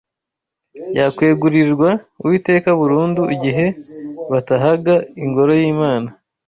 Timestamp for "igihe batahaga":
3.35-4.95